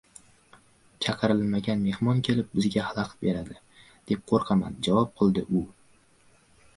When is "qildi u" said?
5.21-5.63